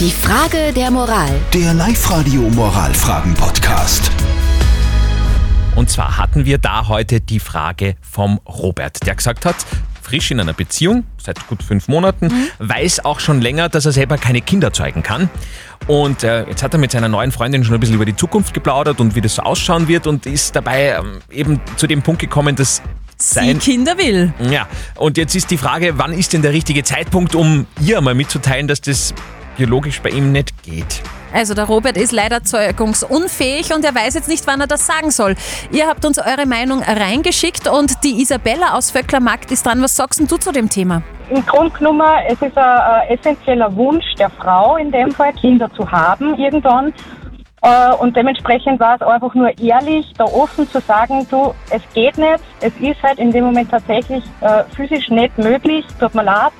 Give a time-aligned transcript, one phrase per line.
[0.00, 1.30] Die Frage der Moral.
[1.52, 4.10] Der Live-Radio Moralfragen-Podcast.
[5.76, 9.54] Und zwar hatten wir da heute die Frage vom Robert, der gesagt hat,
[10.02, 12.28] frisch in einer Beziehung, seit gut fünf Monaten,
[12.58, 15.30] weiß auch schon länger, dass er selber keine Kinder zeugen kann.
[15.86, 18.52] Und äh, jetzt hat er mit seiner neuen Freundin schon ein bisschen über die Zukunft
[18.52, 22.20] geplaudert und wie das so ausschauen wird und ist dabei ähm, eben zu dem Punkt
[22.20, 22.82] gekommen, dass
[23.16, 24.34] Sie sein Kinder will.
[24.50, 24.66] ja,
[24.96, 28.66] und jetzt ist die Frage, wann ist denn der richtige Zeitpunkt, um ihr mal mitzuteilen,
[28.66, 29.14] dass das
[29.56, 31.02] biologisch bei ihm nicht geht?
[31.32, 35.10] Also der Robert ist leider zeugungsunfähig und er weiß jetzt nicht, wann er das sagen
[35.10, 35.34] soll.
[35.72, 39.82] Ihr habt uns eure Meinung reingeschickt und die Isabella aus Vöcklermarkt ist dran.
[39.82, 41.02] Was sagst denn du zu dem Thema?
[41.30, 45.68] Im Grunde genommen, es ist ein, ein essentieller Wunsch der Frau in dem Fall, Kinder
[45.74, 46.92] zu haben irgendwann.
[47.62, 52.16] Äh, Und dementsprechend war es einfach nur ehrlich, da offen zu sagen, du, es geht
[52.18, 56.52] nicht, es ist halt in dem Moment tatsächlich äh, physisch nicht möglich, tut mir leid.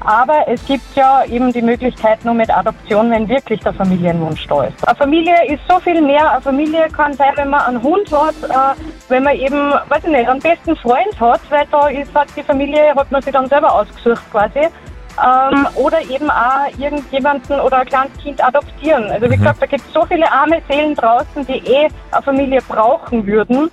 [0.00, 4.64] Aber es gibt ja eben die Möglichkeit nur mit Adoption, wenn wirklich der Familienwunsch da
[4.64, 4.86] ist.
[4.86, 6.30] Eine Familie ist so viel mehr.
[6.30, 10.10] Eine Familie kann sein, wenn man einen Hund hat, äh, wenn man eben, weiß ich
[10.10, 13.48] nicht, einen besten Freund hat, weil da ist halt die Familie, hat man sich dann
[13.48, 14.68] selber ausgesucht quasi.
[15.24, 19.10] Ähm, oder eben auch irgendjemanden oder ein kleines Kind adoptieren.
[19.12, 22.60] Also wie gesagt, da gibt es so viele arme Seelen draußen, die eh eine Familie
[22.66, 23.70] brauchen würden.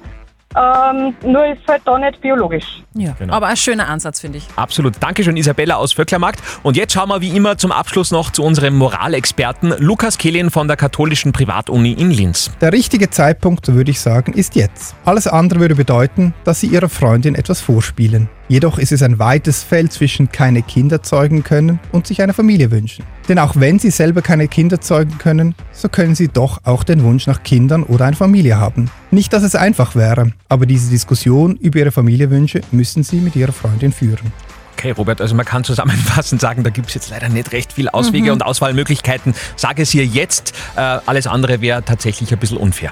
[0.56, 2.66] Ähm, nur ist halt da nicht biologisch.
[2.94, 3.34] Ja, Genau.
[3.34, 4.48] aber ein schöner Ansatz, finde ich.
[4.56, 4.96] Absolut.
[5.00, 6.42] Dankeschön, Isabella aus Vöcklermarkt.
[6.64, 10.68] Und jetzt schauen wir wie immer zum Abschluss noch zu unserem Moralexperten Lukas Kehlin von
[10.68, 12.52] der katholischen Privatuni in Linz.
[12.60, 14.96] Der richtige Zeitpunkt, so würde ich sagen, ist jetzt.
[15.06, 18.30] Alles andere würde bedeuten, dass Sie Ihrer Freundin etwas vorspielen.
[18.50, 22.70] Jedoch ist es ein weites Feld zwischen keine Kinder zeugen können und sich eine Familie
[22.72, 23.06] wünschen.
[23.32, 27.02] Denn auch wenn Sie selber keine Kinder zeugen können, so können Sie doch auch den
[27.02, 28.92] Wunsch nach Kindern oder einer Familie haben.
[29.10, 33.54] Nicht, dass es einfach wäre, aber diese Diskussion über Ihre Familienwünsche müssen Sie mit Ihrer
[33.54, 34.34] Freundin führen.
[34.74, 37.88] Okay, Robert, also man kann zusammenfassend sagen, da gibt es jetzt leider nicht recht viel
[37.88, 39.34] Auswege und Auswahlmöglichkeiten.
[39.56, 42.92] Sage es hier jetzt, äh, alles andere wäre tatsächlich ein bisschen unfair.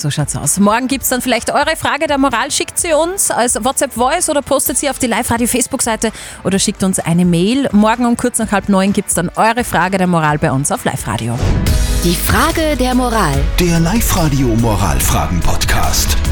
[0.00, 0.60] So schaut's aus.
[0.60, 2.50] Morgen gibt's dann vielleicht eure Frage der Moral.
[2.50, 6.12] Schickt sie uns als WhatsApp-Voice oder postet sie auf die Live-Radio-Facebook-Seite
[6.44, 7.68] oder schickt uns eine Mail.
[7.72, 10.84] Morgen um kurz nach halb neun gibt's dann eure Frage der Moral bei uns auf
[10.84, 11.38] Live-Radio.
[12.04, 13.42] Die Frage der Moral.
[13.58, 16.27] Der Live-Radio Moralfragen-Podcast.